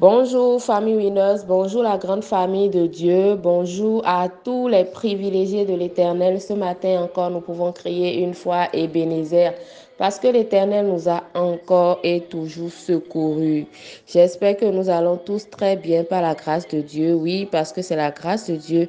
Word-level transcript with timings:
Bonjour 0.00 0.62
famille 0.62 0.96
Winners, 0.96 1.44
bonjour 1.46 1.82
la 1.82 1.98
grande 1.98 2.24
famille 2.24 2.70
de 2.70 2.86
Dieu, 2.86 3.34
bonjour 3.34 4.00
à 4.06 4.30
tous 4.30 4.66
les 4.66 4.86
privilégiés 4.86 5.66
de 5.66 5.74
l'Éternel. 5.74 6.40
Ce 6.40 6.54
matin 6.54 7.02
encore, 7.02 7.28
nous 7.28 7.42
pouvons 7.42 7.70
crier 7.70 8.22
une 8.22 8.32
fois 8.32 8.68
Ebenezer 8.72 9.52
parce 9.98 10.18
que 10.18 10.28
l'Éternel 10.28 10.86
nous 10.86 11.06
a 11.10 11.24
encore 11.34 11.98
et 12.02 12.22
toujours 12.22 12.70
secourus. 12.70 13.66
J'espère 14.06 14.56
que 14.56 14.64
nous 14.64 14.88
allons 14.88 15.18
tous 15.18 15.50
très 15.50 15.76
bien 15.76 16.02
par 16.02 16.22
la 16.22 16.34
grâce 16.34 16.66
de 16.68 16.80
Dieu. 16.80 17.12
Oui, 17.12 17.46
parce 17.52 17.70
que 17.70 17.82
c'est 17.82 17.96
la 17.96 18.10
grâce 18.10 18.48
de 18.48 18.56
Dieu 18.56 18.88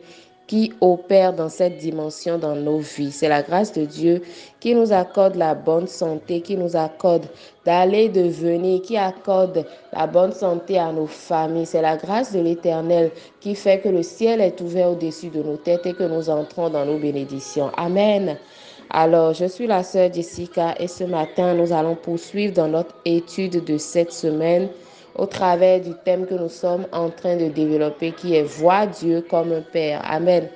qui 0.52 0.74
opère 0.82 1.32
dans 1.32 1.48
cette 1.48 1.78
dimension 1.78 2.38
dans 2.38 2.58
nos 2.58 2.80
vies. 2.80 3.14
C'est 3.14 3.30
la 3.30 3.42
grâce 3.42 3.72
de 3.72 3.86
Dieu 3.86 4.22
qui 4.60 4.76
nous 4.76 4.92
accorde 4.92 5.38
la 5.38 5.56
bonne 5.56 5.88
santé, 5.88 6.42
qui 6.42 6.58
nous 6.58 6.76
accorde 6.76 7.26
d'aller, 7.64 8.10
de 8.10 8.24
venir, 8.24 8.82
qui 8.82 8.98
accorde 8.98 9.66
la 9.94 10.08
bonne 10.08 10.34
santé 10.34 10.78
à 10.78 10.92
nos 10.92 11.08
familles. 11.08 11.66
C'est 11.66 11.82
la 11.82 11.96
grâce 11.96 12.34
de 12.34 12.42
l'Éternel 12.42 13.12
qui 13.40 13.56
fait 13.56 13.80
que 13.80 13.88
le 13.88 14.04
ciel 14.04 14.42
est 14.42 14.60
ouvert 14.60 14.92
au-dessus 14.92 15.30
de 15.30 15.42
nos 15.42 15.56
têtes 15.56 15.86
et 15.86 15.94
que 15.94 16.04
nous 16.04 16.30
entrons 16.30 16.70
dans 16.70 16.86
nos 16.86 17.00
bénédictions. 17.00 17.72
Amen. 17.78 18.38
Alors, 18.90 19.34
je 19.34 19.46
suis 19.46 19.68
la 19.68 19.84
sœur 19.84 20.12
Jessica 20.12 20.76
et 20.78 20.90
ce 20.90 21.06
matin, 21.06 21.54
nous 21.54 21.72
allons 21.72 21.96
poursuivre 21.96 22.54
dans 22.54 22.68
notre 22.68 22.94
étude 23.06 23.64
de 23.64 23.78
cette 23.78 24.12
semaine 24.12 24.68
au 25.16 25.26
travers 25.26 25.82
du 25.82 25.92
thème 26.06 26.26
que 26.26 26.36
nous 26.36 26.50
sommes 26.50 26.86
en 26.92 27.10
train 27.10 27.36
de 27.36 27.48
développer 27.48 28.12
qui 28.12 28.36
est 28.36 28.44
Voir 28.44 28.88
Dieu 28.88 29.26
comme 29.30 29.52
un 29.52 29.62
Père. 29.62 30.02
Amen. 30.10 30.48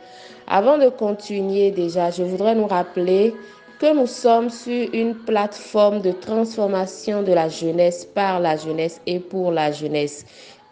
Avant 0.47 0.77
de 0.77 0.89
continuer 0.89 1.71
déjà, 1.71 2.11
je 2.11 2.23
voudrais 2.23 2.55
nous 2.55 2.67
rappeler 2.67 3.33
que 3.79 3.93
nous 3.93 4.07
sommes 4.07 4.49
sur 4.49 4.87
une 4.93 5.15
plateforme 5.15 6.01
de 6.01 6.11
transformation 6.11 7.23
de 7.23 7.33
la 7.33 7.49
jeunesse 7.49 8.05
par 8.05 8.39
la 8.39 8.55
jeunesse 8.55 9.01
et 9.05 9.19
pour 9.19 9.51
la 9.51 9.71
jeunesse. 9.71 10.25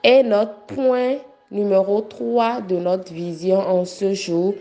Et 0.03 0.23
notre 0.23 0.55
point 0.67 1.15
numéro 1.51 2.01
3 2.01 2.61
de 2.61 2.77
notre 2.77 3.12
vision 3.12 3.59
en 3.59 3.85
ce 3.85 4.13
jour 4.13 4.53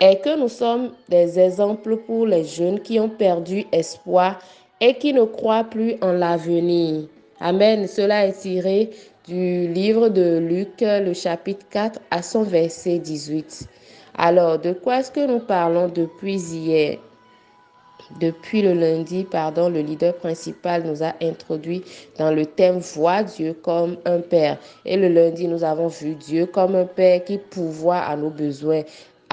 est 0.00 0.20
que 0.22 0.38
nous 0.38 0.48
sommes 0.48 0.90
des 1.08 1.38
exemples 1.38 1.96
pour 1.98 2.26
les 2.26 2.44
jeunes 2.44 2.80
qui 2.80 2.98
ont 2.98 3.08
perdu 3.08 3.64
espoir 3.72 4.40
et 4.80 4.94
qui 4.94 5.12
ne 5.12 5.24
croient 5.24 5.64
plus 5.64 5.96
en 6.02 6.12
l'avenir. 6.12 7.04
Amen. 7.40 7.86
Cela 7.88 8.26
est 8.26 8.40
tiré 8.40 8.90
du 9.26 9.66
livre 9.68 10.08
de 10.08 10.38
Luc, 10.38 10.80
le 10.80 11.12
chapitre 11.14 11.66
4 11.70 12.00
à 12.10 12.22
son 12.22 12.42
verset 12.42 12.98
18. 12.98 13.68
Alors, 14.16 14.58
de 14.58 14.72
quoi 14.72 15.00
est-ce 15.00 15.10
que 15.10 15.26
nous 15.26 15.40
parlons 15.40 15.88
depuis 15.88 16.36
hier? 16.36 16.98
Depuis 18.20 18.62
le 18.62 18.74
lundi, 18.74 19.24
pardon, 19.24 19.68
le 19.68 19.80
leader 19.80 20.14
principal 20.14 20.84
nous 20.84 21.02
a 21.02 21.14
introduit 21.22 21.82
dans 22.18 22.30
le 22.30 22.46
thème 22.46 22.78
Voir 22.78 23.24
Dieu 23.24 23.54
comme 23.54 23.96
un 24.04 24.20
Père. 24.20 24.58
Et 24.84 24.96
le 24.96 25.08
lundi, 25.08 25.48
nous 25.48 25.64
avons 25.64 25.88
vu 25.88 26.14
Dieu 26.14 26.46
comme 26.46 26.76
un 26.76 26.84
Père 26.84 27.24
qui 27.24 27.38
pourvoit 27.38 27.98
à 27.98 28.14
nos 28.14 28.30
besoins, 28.30 28.82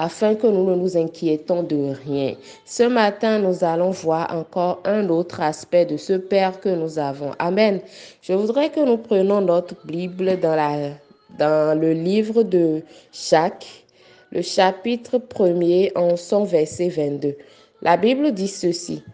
afin 0.02 0.34
que 0.34 0.48
nous 0.48 0.68
ne 0.68 0.74
nous 0.74 0.96
inquiétons 0.96 1.62
de 1.62 1.94
rien. 2.04 2.34
Ce 2.64 2.82
matin, 2.82 3.38
nous 3.38 3.62
allons 3.62 3.92
voir 3.92 4.36
encore 4.36 4.80
un 4.84 5.08
autre 5.08 5.40
aspect 5.40 5.86
de 5.86 5.96
ce 5.96 6.14
Père 6.14 6.58
que 6.58 6.70
nous 6.70 6.98
avons. 6.98 7.30
Amen. 7.38 7.80
Je 8.20 8.32
voudrais 8.32 8.70
que 8.70 8.80
nous 8.80 8.96
prenions 8.96 9.40
notre 9.40 9.76
Bible 9.86 10.40
dans, 10.40 11.80
le 11.80 11.92
livre 11.92 12.42
de 12.42 12.82
Jacques, 13.12 13.84
le 14.32 14.42
chapitre 14.42 15.18
1er 15.18 15.92
en 15.94 16.16
son 16.16 16.42
verset 16.42 16.88
22. 16.88 17.36
La 17.80 17.96
Bible 17.96 18.32
dit 18.32 18.48
ceci. 18.48 19.04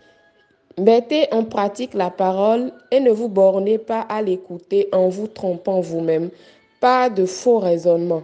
Mettez 0.79 1.27
en 1.33 1.45
pratique 1.45 1.93
la 1.93 2.09
parole 2.09 2.73
et 2.91 3.01
ne 3.01 3.11
vous 3.11 3.29
bornez 3.29 3.77
pas 3.77 4.07
à 4.09 4.23
l'écouter 4.23 4.89
en 4.93 5.11
vous 5.11 5.27
trompant 5.27 5.81
vous-même. 5.81 6.31
Pas 6.81 7.11
de 7.11 7.27
faux 7.27 7.59
raisonnements. 7.59 8.23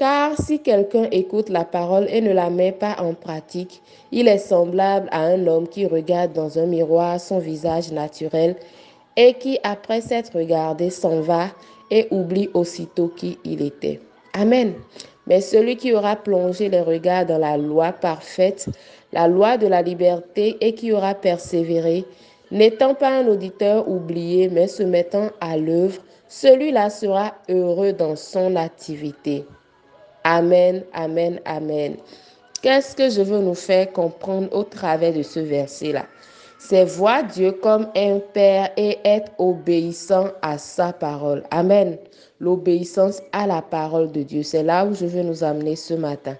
Car 0.00 0.34
si 0.40 0.60
quelqu'un 0.60 1.08
écoute 1.12 1.50
la 1.50 1.66
parole 1.66 2.06
et 2.08 2.22
ne 2.22 2.32
la 2.32 2.48
met 2.48 2.72
pas 2.72 2.96
en 3.00 3.12
pratique, 3.12 3.82
il 4.10 4.28
est 4.28 4.38
semblable 4.38 5.10
à 5.12 5.20
un 5.20 5.46
homme 5.46 5.68
qui 5.68 5.84
regarde 5.84 6.32
dans 6.32 6.58
un 6.58 6.64
miroir 6.64 7.20
son 7.20 7.38
visage 7.38 7.92
naturel 7.92 8.56
et 9.18 9.34
qui, 9.34 9.58
après 9.62 10.00
s'être 10.00 10.38
regardé, 10.38 10.88
s'en 10.88 11.20
va 11.20 11.48
et 11.90 12.08
oublie 12.10 12.48
aussitôt 12.54 13.08
qui 13.08 13.36
il 13.44 13.60
était. 13.60 14.00
Amen. 14.32 14.72
Mais 15.26 15.42
celui 15.42 15.76
qui 15.76 15.92
aura 15.92 16.16
plongé 16.16 16.70
les 16.70 16.80
regards 16.80 17.26
dans 17.26 17.36
la 17.36 17.58
loi 17.58 17.92
parfaite, 17.92 18.70
la 19.12 19.28
loi 19.28 19.58
de 19.58 19.66
la 19.66 19.82
liberté, 19.82 20.56
et 20.62 20.72
qui 20.74 20.92
aura 20.92 21.12
persévéré, 21.12 22.06
n'étant 22.50 22.94
pas 22.94 23.10
un 23.10 23.26
auditeur 23.26 23.86
oublié, 23.86 24.48
mais 24.48 24.66
se 24.66 24.82
mettant 24.82 25.28
à 25.42 25.58
l'œuvre, 25.58 26.00
celui-là 26.26 26.88
sera 26.88 27.34
heureux 27.50 27.92
dans 27.92 28.16
son 28.16 28.56
activité. 28.56 29.44
Amen, 30.30 30.84
amen, 30.92 31.40
amen. 31.44 31.96
Qu'est-ce 32.62 32.94
que 32.94 33.10
je 33.10 33.20
veux 33.20 33.40
nous 33.40 33.56
faire 33.56 33.92
comprendre 33.92 34.48
au 34.52 34.62
travers 34.62 35.12
de 35.12 35.24
ce 35.24 35.40
verset-là? 35.40 36.06
C'est 36.56 36.84
voir 36.84 37.24
Dieu 37.24 37.50
comme 37.50 37.88
un 37.96 38.20
Père 38.32 38.70
et 38.76 38.98
être 39.04 39.32
obéissant 39.38 40.28
à 40.40 40.56
sa 40.56 40.92
parole. 40.92 41.42
Amen. 41.50 41.98
L'obéissance 42.38 43.20
à 43.32 43.48
la 43.48 43.60
parole 43.60 44.12
de 44.12 44.22
Dieu. 44.22 44.44
C'est 44.44 44.62
là 44.62 44.84
où 44.84 44.94
je 44.94 45.04
veux 45.04 45.22
nous 45.22 45.42
amener 45.42 45.74
ce 45.74 45.94
matin. 45.94 46.36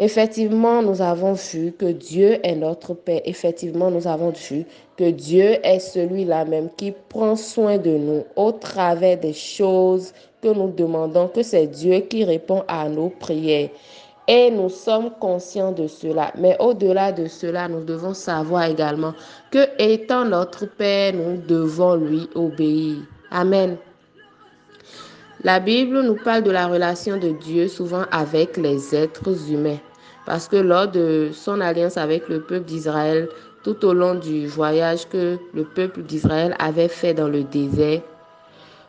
Effectivement, 0.00 0.80
nous 0.80 1.02
avons 1.02 1.32
vu 1.32 1.72
que 1.72 1.86
Dieu 1.86 2.38
est 2.44 2.54
notre 2.54 2.94
Père. 2.94 3.20
Effectivement, 3.24 3.90
nous 3.90 4.06
avons 4.06 4.30
vu 4.30 4.64
que 4.96 5.10
Dieu 5.10 5.58
est 5.64 5.80
celui-là 5.80 6.44
même 6.44 6.68
qui 6.76 6.92
prend 7.08 7.34
soin 7.34 7.78
de 7.78 7.90
nous 7.90 8.24
au 8.36 8.52
travers 8.52 9.18
des 9.18 9.32
choses 9.32 10.12
que 10.40 10.48
nous 10.48 10.70
demandons, 10.70 11.26
que 11.26 11.42
c'est 11.42 11.66
Dieu 11.66 11.98
qui 12.00 12.22
répond 12.22 12.62
à 12.68 12.88
nos 12.88 13.08
prières. 13.08 13.70
Et 14.28 14.52
nous 14.52 14.68
sommes 14.68 15.10
conscients 15.18 15.72
de 15.72 15.88
cela. 15.88 16.32
Mais 16.38 16.56
au-delà 16.60 17.10
de 17.10 17.26
cela, 17.26 17.66
nous 17.66 17.82
devons 17.82 18.14
savoir 18.14 18.64
également 18.66 19.14
que 19.50 19.66
étant 19.82 20.24
notre 20.24 20.66
Père, 20.66 21.12
nous 21.12 21.38
devons 21.38 21.96
lui 21.96 22.28
obéir. 22.36 22.98
Amen. 23.32 23.76
La 25.42 25.58
Bible 25.58 26.02
nous 26.02 26.16
parle 26.16 26.42
de 26.44 26.50
la 26.52 26.68
relation 26.68 27.16
de 27.16 27.30
Dieu 27.30 27.66
souvent 27.66 28.04
avec 28.12 28.56
les 28.56 28.94
êtres 28.94 29.50
humains. 29.50 29.78
Parce 30.28 30.46
que 30.46 30.56
lors 30.56 30.88
de 30.88 31.30
son 31.32 31.58
alliance 31.62 31.96
avec 31.96 32.28
le 32.28 32.42
peuple 32.42 32.66
d'Israël, 32.66 33.30
tout 33.64 33.82
au 33.86 33.94
long 33.94 34.14
du 34.14 34.46
voyage 34.46 35.08
que 35.08 35.38
le 35.54 35.64
peuple 35.64 36.02
d'Israël 36.02 36.54
avait 36.58 36.88
fait 36.88 37.14
dans 37.14 37.28
le 37.28 37.44
désert 37.44 38.02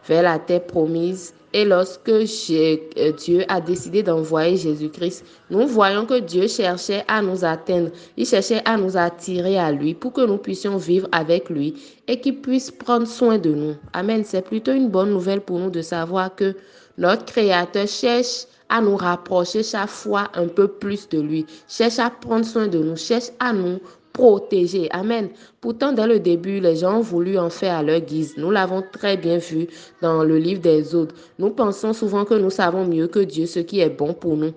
vers 0.06 0.24
la 0.24 0.38
terre 0.38 0.66
promise, 0.66 1.34
et 1.54 1.64
lorsque 1.64 2.10
euh, 2.10 3.12
Dieu 3.18 3.46
a 3.48 3.62
décidé 3.62 4.04
d'envoyer 4.04 4.58
Jésus-Christ, 4.58 5.24
nous 5.50 5.66
voyons 5.66 6.06
que 6.06 6.20
Dieu 6.20 6.50
cherchait 6.50 7.06
à 7.08 7.22
nous 7.22 7.46
atteindre, 7.46 7.92
il 8.18 8.26
cherchait 8.26 8.62
à 8.66 8.76
nous 8.76 8.98
attirer 8.98 9.58
à 9.58 9.72
lui 9.72 9.94
pour 9.94 10.12
que 10.12 10.26
nous 10.26 10.40
puissions 10.40 10.76
vivre 10.76 11.08
avec 11.14 11.50
lui 11.50 11.74
et 12.10 12.20
qu'il 12.20 12.42
puisse 12.42 12.70
prendre 12.70 13.08
soin 13.08 13.38
de 13.38 13.52
nous. 13.52 13.76
Amen. 13.94 14.26
C'est 14.26 14.44
plutôt 14.44 14.74
une 14.74 14.90
bonne 14.90 15.12
nouvelle 15.12 15.40
pour 15.40 15.58
nous 15.58 15.70
de 15.70 15.82
savoir 15.82 16.36
que 16.36 16.54
notre 16.98 17.24
Créateur 17.24 17.88
cherche 17.88 18.46
à 18.69 18.81
nous 18.81 18.96
rapprocher 18.96 19.63
chaque 19.63 19.90
fois 19.90 20.30
un 20.34 20.47
peu 20.47 20.68
plus 20.68 21.09
de 21.09 21.19
lui, 21.19 21.46
cherche 21.68 22.00
à 22.00 22.09
prendre 22.09 22.46
soin 22.46 22.68
de 22.68 22.80
nous, 22.80 22.96
cherche 22.96 23.31
à 23.40 23.52
nous 23.52 23.80
protéger. 24.13 24.88
Amen. 24.91 25.30
Pourtant, 25.62 25.91
dès 25.91 26.07
le 26.07 26.19
début, 26.19 26.59
les 26.59 26.78
gens 26.78 26.97
ont 26.97 27.02
voulu 27.02 27.38
en 27.38 27.50
faire 27.50 27.78
à 27.78 27.84
leur 27.84 28.00
guise. 28.02 28.35
Nous 28.38 28.52
l'avons 28.52 28.84
très 28.91 29.18
bien 29.18 29.38
vu 29.38 29.68
dans 30.02 30.24
le 30.24 30.38
livre 30.38 30.62
des 30.62 30.94
autres. 30.96 31.16
Nous 31.38 31.52
pensons 31.52 31.94
souvent 31.94 32.25
que 32.25 32.34
nous 32.34 32.50
savons 32.50 32.85
mieux 32.85 33.07
que 33.07 33.19
Dieu 33.19 33.46
ce 33.46 33.59
qui 33.59 33.80
est 33.80 33.90
bon 33.90 34.13
pour 34.13 34.35
nous. 34.38 34.53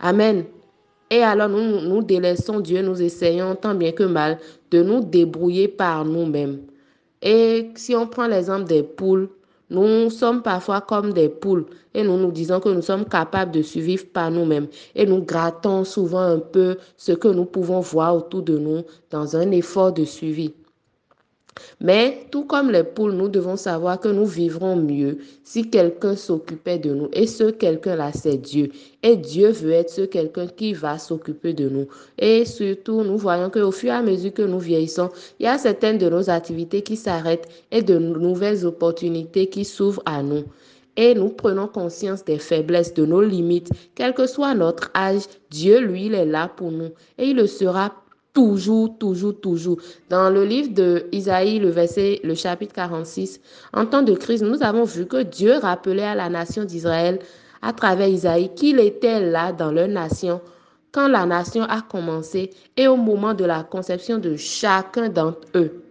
Amen. 0.00 0.44
Et 1.10 1.22
alors 1.22 1.48
nous 1.48 1.80
nous 1.80 2.02
délaissons 2.02 2.60
Dieu, 2.60 2.82
nous 2.82 3.00
essayons 3.00 3.54
tant 3.54 3.74
bien 3.74 3.92
que 3.92 4.02
mal 4.02 4.38
de 4.70 4.82
nous 4.82 5.00
débrouiller 5.00 5.68
par 5.68 6.04
nous-mêmes. 6.04 6.60
Et 7.22 7.70
si 7.74 7.96
on 7.96 8.06
prend 8.06 8.26
l'exemple 8.26 8.64
des 8.64 8.82
poules, 8.82 9.28
nous 9.70 10.10
sommes 10.10 10.42
parfois 10.42 10.80
comme 10.80 11.12
des 11.12 11.28
poules 11.28 11.66
et 11.94 12.02
nous 12.02 12.16
nous 12.16 12.32
disons 12.32 12.60
que 12.60 12.68
nous 12.70 12.82
sommes 12.82 13.04
capables 13.04 13.52
de 13.52 13.62
survivre 13.62 14.06
par 14.12 14.30
nous-mêmes 14.30 14.68
et 14.94 15.04
nous 15.06 15.22
grattons 15.22 15.84
souvent 15.84 16.20
un 16.20 16.38
peu 16.38 16.78
ce 16.96 17.12
que 17.12 17.28
nous 17.28 17.44
pouvons 17.44 17.80
voir 17.80 18.16
autour 18.16 18.42
de 18.42 18.56
nous 18.58 18.82
dans 19.10 19.36
un 19.36 19.50
effort 19.50 19.92
de 19.92 20.04
suivi. 20.04 20.54
Mais 21.80 22.26
tout 22.30 22.44
comme 22.44 22.70
les 22.70 22.84
poules, 22.84 23.12
nous 23.12 23.28
devons 23.28 23.56
savoir 23.56 24.00
que 24.00 24.08
nous 24.08 24.26
vivrons 24.26 24.76
mieux 24.76 25.18
si 25.44 25.70
quelqu'un 25.70 26.16
s'occupait 26.16 26.78
de 26.78 26.92
nous. 26.92 27.08
Et 27.12 27.26
ce 27.26 27.50
quelqu'un-là, 27.50 28.12
c'est 28.12 28.36
Dieu. 28.36 28.70
Et 29.02 29.16
Dieu 29.16 29.50
veut 29.50 29.72
être 29.72 29.90
ce 29.90 30.02
quelqu'un 30.02 30.46
qui 30.46 30.72
va 30.72 30.98
s'occuper 30.98 31.52
de 31.52 31.68
nous. 31.68 31.86
Et 32.18 32.44
surtout, 32.44 33.02
nous 33.02 33.16
voyons 33.16 33.50
qu'au 33.50 33.70
fur 33.70 33.90
et 33.90 33.96
à 33.96 34.02
mesure 34.02 34.34
que 34.34 34.42
nous 34.42 34.58
vieillissons, 34.58 35.10
il 35.38 35.44
y 35.44 35.46
a 35.46 35.58
certaines 35.58 35.98
de 35.98 36.08
nos 36.08 36.30
activités 36.30 36.82
qui 36.82 36.96
s'arrêtent 36.96 37.48
et 37.70 37.82
de 37.82 37.98
nouvelles 37.98 38.66
opportunités 38.66 39.48
qui 39.48 39.64
s'ouvrent 39.64 40.02
à 40.04 40.22
nous. 40.22 40.44
Et 40.96 41.14
nous 41.14 41.28
prenons 41.28 41.68
conscience 41.68 42.24
des 42.24 42.38
faiblesses, 42.38 42.92
de 42.92 43.06
nos 43.06 43.22
limites. 43.22 43.70
Quel 43.94 44.14
que 44.14 44.26
soit 44.26 44.54
notre 44.54 44.90
âge, 44.96 45.22
Dieu, 45.48 45.78
lui, 45.78 46.06
il 46.06 46.14
est 46.14 46.26
là 46.26 46.48
pour 46.48 46.72
nous. 46.72 46.90
Et 47.18 47.26
il 47.26 47.36
le 47.36 47.46
sera 47.46 47.94
toujours, 48.38 48.96
toujours, 48.98 49.40
toujours. 49.40 49.78
Dans 50.08 50.30
le 50.30 50.44
livre 50.44 50.72
de 50.72 51.06
Isaïe, 51.10 51.58
le 51.58 51.70
verset, 51.70 52.20
le 52.22 52.36
chapitre 52.36 52.72
46, 52.72 53.40
en 53.72 53.84
temps 53.84 54.02
de 54.02 54.14
crise, 54.14 54.44
nous 54.44 54.62
avons 54.62 54.84
vu 54.84 55.06
que 55.06 55.24
Dieu 55.24 55.56
rappelait 55.56 56.04
à 56.04 56.14
la 56.14 56.28
nation 56.28 56.62
d'Israël 56.62 57.18
à 57.62 57.72
travers 57.72 58.06
Isaïe 58.06 58.50
qu'il 58.54 58.78
était 58.78 59.20
là 59.20 59.50
dans 59.50 59.72
leur 59.72 59.88
nation 59.88 60.40
quand 60.92 61.08
la 61.08 61.26
nation 61.26 61.64
a 61.64 61.82
commencé 61.82 62.50
et 62.76 62.86
au 62.86 62.94
moment 62.94 63.34
de 63.34 63.44
la 63.44 63.64
conception 63.64 64.18
de 64.18 64.36
chacun 64.36 65.08
d'entre 65.08 65.40
eux. 65.56 65.82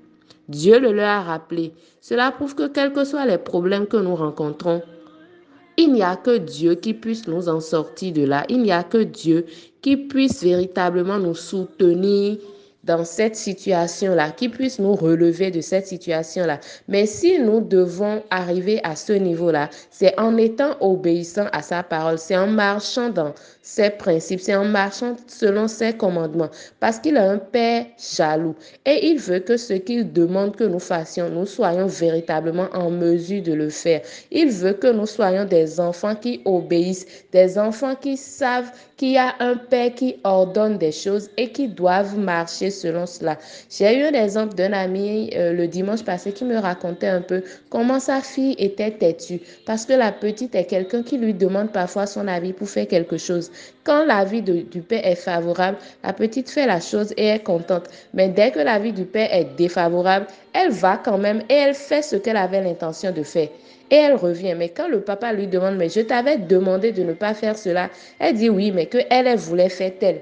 Dieu 0.48 0.80
le 0.80 0.94
leur 0.94 1.10
a 1.10 1.22
rappelé. 1.24 1.74
Cela 2.00 2.32
prouve 2.32 2.56
que 2.56 2.70
quels 2.70 2.94
que 2.94 3.04
soient 3.04 3.26
les 3.26 3.38
problèmes 3.38 3.88
que 3.88 3.98
nous 3.98 4.16
rencontrons, 4.16 4.82
il 5.77 5.94
n'y 5.94 6.01
a 6.01 6.15
que 6.15 6.38
Dieu 6.38 6.75
qui 6.75 6.94
puisse 6.94 7.27
nous 7.27 7.47
en 7.50 7.59
sortir 7.59 8.12
de 8.13 8.24
là. 8.24 8.45
Il 8.50 8.62
n'y 8.63 8.71
a 8.71 8.83
que 8.83 8.97
Dieu 8.97 9.45
qui 9.81 9.95
puisse 9.95 10.44
véritablement 10.44 11.19
nous 11.19 11.35
soutenir 11.35 12.38
dans 12.88 13.04
cette 13.04 13.36
situation-là, 13.36 14.31
qui 14.31 14.48
puisse 14.48 14.80
nous 14.80 14.95
relever 14.95 15.51
de 15.51 15.62
cette 15.62 15.88
situation-là. 15.88 16.60
Mais 16.88 17.06
si 17.06 17.38
nous 17.38 17.60
devons 17.60 18.24
arriver 18.30 18.80
à 18.84 18.95
ce 18.95 19.12
niveau-là, 19.13 19.69
c'est 19.92 20.18
en 20.18 20.38
étant 20.38 20.78
obéissant 20.80 21.48
à 21.51 21.62
sa 21.62 21.84
parole, 21.84 22.18
c'est 22.18 22.38
en 22.38 22.48
marchant 22.48 23.10
dans 23.10 23.34
ses 23.62 23.89
principes, 23.89 24.39
c'est 24.39 24.56
en 24.56 24.63
marchant 24.63 25.18
selon 25.28 25.68
ses 25.68 25.92
commandements, 25.94 26.50
parce 26.80 27.00
qu'il 27.00 27.18
a 27.18 27.30
un 27.30 27.38
Père 27.38 27.86
jaloux 27.98 28.56
et 28.86 29.07
il 29.07 29.19
veut 29.19 29.39
que 29.39 29.57
ce 29.57 29.74
qu'il 29.74 30.13
demande 30.13 30.56
que 30.56 30.63
nous 30.63 30.80
fassions, 30.80 31.30
nous 31.30 31.45
soyons 31.45 31.88
véritablement 31.88 32.69
en 32.74 32.89
mesure 32.89 33.44
de 33.44 33.54
le 33.54 33.69
faire. 33.69 34.01
Il 34.31 34.50
veut 34.50 34.74
que 34.74 34.88
nous 34.88 35.06
soyons 35.06 35.44
des 35.44 35.80
enfants 35.81 36.16
qui 36.16 36.42
obéissent, 36.45 37.06
des 37.34 37.60
enfants 37.60 37.95
qui 37.95 38.16
savent 38.16 38.72
qu'il 38.95 39.12
y 39.12 39.18
a 39.18 39.36
un 39.39 39.56
Père 39.57 39.94
qui 39.94 40.16
ordonne 40.24 40.78
des 40.78 40.94
choses 40.94 41.30
et 41.36 41.51
qui 41.51 41.68
doivent 41.68 42.18
marcher 42.18 42.72
selon 42.81 43.06
cela. 43.06 43.38
J'ai 43.69 44.00
eu 44.00 44.03
un 44.03 44.13
exemple 44.13 44.56
d'un 44.56 44.74
ami 44.74 45.31
euh, 45.35 45.53
le 45.53 45.68
dimanche 45.68 46.03
passé 46.03 46.31
qui 46.31 46.45
me 46.45 46.57
racontait 46.57 47.07
un 47.07 47.21
peu 47.21 47.44
comment 47.69 48.00
sa 48.00 48.21
fille 48.21 48.56
était 48.57 48.91
têtue 48.91 49.41
parce 49.65 49.85
que 49.85 49.94
la 49.94 50.12
petite 50.12 50.56
est 50.56 50.65
quelqu'un 50.65 51.03
qui 51.03 51.18
lui 51.18 51.33
demande 51.33 51.71
parfois 51.71 52.06
son 52.06 52.27
avis 52.27 52.53
pour 52.53 52.69
faire 52.69 52.88
quelque 52.88 53.18
chose. 53.18 53.51
Quand 53.83 54.06
l'avis 54.06 54.41
du 54.41 54.81
père 54.81 55.06
est 55.06 55.15
favorable, 55.15 55.77
la 56.03 56.13
petite 56.13 56.50
fait 56.50 56.65
la 56.65 56.79
chose 56.79 57.13
et 57.18 57.27
est 57.27 57.44
contente. 57.44 57.85
Mais 58.13 58.27
dès 58.29 58.51
que 58.51 58.59
l'avis 58.59 58.91
du 58.91 59.06
père 59.06 59.33
est 59.33 59.56
défavorable, 59.57 60.27
elle 60.53 60.71
va 60.71 60.97
quand 60.97 61.18
même 61.18 61.41
et 61.50 61.53
elle 61.53 61.74
fait 61.74 62.01
ce 62.01 62.15
qu'elle 62.15 62.38
avait 62.38 62.62
l'intention 62.62 63.12
de 63.12 63.24
faire. 63.24 63.50
Et 63.89 63.95
elle 63.95 64.15
revient. 64.15 64.56
Mais 64.57 64.69
quand 64.69 64.88
le 64.89 65.01
papa 65.01 65.31
lui 65.31 65.47
demande, 65.47 65.77
mais 65.77 65.89
je 65.89 66.01
t'avais 66.01 66.38
demandé 66.38 66.91
de 66.91 67.03
ne 67.03 67.13
pas 67.13 67.33
faire 67.33 67.57
cela, 67.57 67.89
elle 68.19 68.35
dit 68.35 68.50
oui, 68.50 68.71
mais 68.71 68.88
que 68.88 68.97
elle, 69.09 69.27
elle 69.27 69.38
voulait 69.38 69.69
faire 69.69 69.91
tel. 70.00 70.21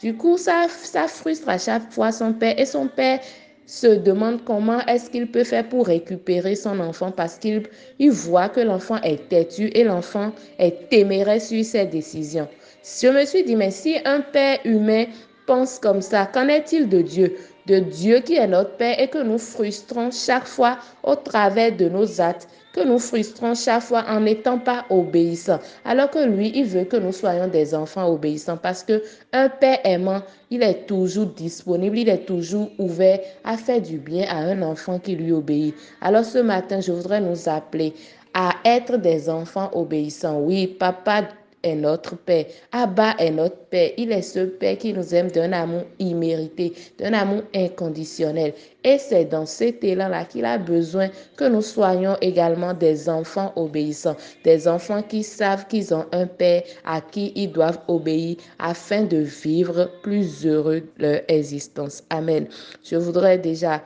Du 0.00 0.14
coup, 0.14 0.36
ça, 0.36 0.66
frustre 1.08 1.48
à 1.48 1.58
chaque 1.58 1.90
fois 1.90 2.12
son 2.12 2.32
père. 2.32 2.58
Et 2.58 2.66
son 2.66 2.88
père 2.88 3.20
se 3.66 3.86
demande 3.86 4.44
comment 4.44 4.80
est-ce 4.86 5.10
qu'il 5.10 5.30
peut 5.30 5.44
faire 5.44 5.68
pour 5.68 5.86
récupérer 5.86 6.54
son 6.54 6.78
enfant 6.80 7.10
parce 7.10 7.36
qu'il 7.38 7.64
il 7.98 8.10
voit 8.10 8.48
que 8.48 8.60
l'enfant 8.60 9.00
est 9.02 9.28
têtu 9.28 9.70
et 9.74 9.84
l'enfant 9.84 10.32
est 10.58 10.88
téméraire 10.88 11.40
sur 11.42 11.64
ses 11.64 11.86
décisions. 11.86 12.48
Je 12.84 13.08
me 13.08 13.24
suis 13.24 13.42
dit, 13.42 13.56
mais 13.56 13.72
si 13.72 13.96
un 14.04 14.20
père 14.20 14.60
humain 14.64 15.06
pense 15.46 15.78
comme 15.78 16.00
ça, 16.02 16.26
qu'en 16.26 16.48
est-il 16.48 16.88
de 16.88 17.02
Dieu? 17.02 17.36
De 17.66 17.80
Dieu 17.80 18.20
qui 18.20 18.36
est 18.36 18.46
notre 18.46 18.76
Père 18.76 19.00
et 19.00 19.08
que 19.08 19.22
nous 19.22 19.38
frustrons 19.38 20.10
chaque 20.10 20.46
fois 20.46 20.78
au 21.02 21.16
travers 21.16 21.76
de 21.76 21.88
nos 21.88 22.20
actes 22.20 22.48
que 22.76 22.86
nous 22.86 22.98
frustrons 22.98 23.54
chaque 23.54 23.82
fois 23.82 24.04
en 24.06 24.20
n'étant 24.20 24.58
pas 24.58 24.84
obéissants. 24.90 25.58
Alors 25.84 26.10
que 26.10 26.24
lui, 26.24 26.52
il 26.54 26.66
veut 26.66 26.84
que 26.84 26.98
nous 26.98 27.10
soyons 27.12 27.48
des 27.48 27.74
enfants 27.74 28.12
obéissants 28.12 28.58
parce 28.58 28.82
que 28.82 29.02
un 29.32 29.48
père 29.48 29.78
aimant, 29.84 30.20
il 30.50 30.62
est 30.62 30.86
toujours 30.86 31.26
disponible, 31.26 31.98
il 31.98 32.08
est 32.10 32.26
toujours 32.26 32.70
ouvert 32.78 33.18
à 33.44 33.56
faire 33.56 33.80
du 33.80 33.96
bien 33.96 34.26
à 34.28 34.36
un 34.36 34.60
enfant 34.60 34.98
qui 34.98 35.16
lui 35.16 35.32
obéit. 35.32 35.74
Alors 36.02 36.24
ce 36.24 36.38
matin, 36.38 36.80
je 36.80 36.92
voudrais 36.92 37.20
nous 37.22 37.48
appeler 37.48 37.94
à 38.34 38.50
être 38.66 38.98
des 38.98 39.30
enfants 39.30 39.70
obéissants. 39.72 40.38
Oui, 40.40 40.66
papa 40.66 41.22
est 41.66 41.74
notre 41.74 42.16
Père. 42.16 42.46
Abba 42.72 43.14
est 43.18 43.30
notre 43.30 43.56
Père. 43.70 43.90
Il 43.96 44.12
est 44.12 44.22
ce 44.22 44.40
Père 44.40 44.78
qui 44.78 44.92
nous 44.92 45.14
aime 45.14 45.30
d'un 45.30 45.52
amour 45.52 45.82
immérité, 45.98 46.72
d'un 46.98 47.12
amour 47.12 47.42
inconditionnel. 47.54 48.54
Et 48.84 48.98
c'est 48.98 49.24
dans 49.24 49.46
cet 49.46 49.82
élan-là 49.82 50.24
qu'il 50.24 50.44
a 50.44 50.58
besoin 50.58 51.08
que 51.36 51.44
nous 51.44 51.62
soyons 51.62 52.16
également 52.20 52.72
des 52.72 53.08
enfants 53.08 53.52
obéissants, 53.56 54.16
des 54.44 54.68
enfants 54.68 55.02
qui 55.02 55.22
savent 55.22 55.66
qu'ils 55.66 55.92
ont 55.92 56.06
un 56.12 56.26
Père 56.26 56.62
à 56.84 57.00
qui 57.00 57.32
ils 57.34 57.50
doivent 57.50 57.80
obéir 57.88 58.36
afin 58.58 59.02
de 59.02 59.18
vivre 59.18 59.90
plus 60.02 60.46
heureux 60.46 60.82
leur 60.98 61.20
existence. 61.28 62.04
Amen. 62.10 62.46
Je 62.84 62.96
voudrais 62.96 63.38
déjà 63.38 63.82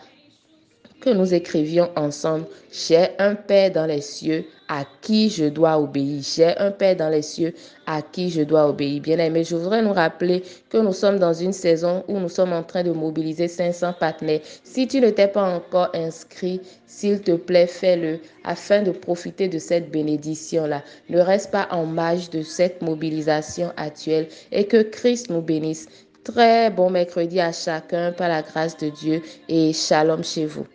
que 1.01 1.11
nous 1.11 1.33
écrivions 1.33 1.91
ensemble, 1.97 2.47
j'ai 2.71 3.09
un 3.19 3.35
Père 3.35 3.73
dans 3.73 3.87
les 3.87 4.03
cieux 4.03 4.45
à 4.69 4.85
qui 5.01 5.31
je 5.31 5.47
dois 5.47 5.79
obéir. 5.79 6.23
J'ai 6.23 6.57
un 6.59 6.71
Père 6.71 6.95
dans 6.95 7.09
les 7.09 7.23
cieux 7.23 7.55
à 7.87 8.03
qui 8.03 8.31
je 8.31 8.43
dois 8.43 8.69
obéir. 8.69 9.01
Bien 9.01 9.19
aimé, 9.19 9.43
je 9.43 9.57
voudrais 9.57 9.83
nous 9.83 9.93
rappeler 9.93 10.43
que 10.69 10.77
nous 10.79 10.93
sommes 10.93 11.19
dans 11.19 11.33
une 11.33 11.53
saison 11.53 12.05
où 12.07 12.19
nous 12.19 12.29
sommes 12.29 12.53
en 12.53 12.63
train 12.63 12.83
de 12.83 12.93
mobiliser 12.93 13.49
500 13.49 13.95
partenaires. 13.99 14.41
Si 14.63 14.87
tu 14.87 15.01
ne 15.01 15.11
t'es 15.11 15.27
pas 15.27 15.57
encore 15.57 15.91
inscrit, 15.95 16.61
s'il 16.87 17.21
te 17.23 17.33
plaît, 17.33 17.67
fais-le 17.67 18.21
afin 18.45 18.83
de 18.83 18.91
profiter 18.93 19.49
de 19.49 19.59
cette 19.59 19.91
bénédiction-là. 19.91 20.85
Ne 21.09 21.21
reste 21.21 21.51
pas 21.51 21.67
en 21.71 21.87
marge 21.87 22.31
de 22.31 22.43
cette 22.43 22.83
mobilisation 22.83 23.73
actuelle 23.77 24.29
et 24.53 24.65
que 24.65 24.83
Christ 24.83 25.31
nous 25.31 25.43
bénisse. 25.43 25.89
Très 26.23 26.71
bon 26.71 26.91
mercredi 26.91 27.41
à 27.41 27.51
chacun 27.51 28.13
par 28.13 28.29
la 28.29 28.43
grâce 28.43 28.77
de 28.77 28.91
Dieu 28.91 29.23
et 29.49 29.73
shalom 29.73 30.23
chez 30.23 30.45
vous. 30.45 30.67